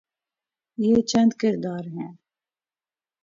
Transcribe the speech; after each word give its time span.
یہ 0.77 0.95
چند 1.01 1.31
کردار 1.41 1.83
ہیں۔ 1.95 2.11